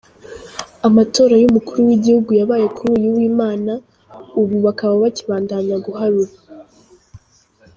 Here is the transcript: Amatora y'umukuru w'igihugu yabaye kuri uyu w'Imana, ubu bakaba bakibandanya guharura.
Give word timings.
Amatora 0.87 1.35
y'umukuru 1.41 1.79
w'igihugu 1.87 2.31
yabaye 2.39 2.65
kuri 2.77 2.89
uyu 2.97 3.09
w'Imana, 3.15 3.73
ubu 4.41 4.55
bakaba 4.65 4.93
bakibandanya 5.03 5.75
guharura. 5.85 6.33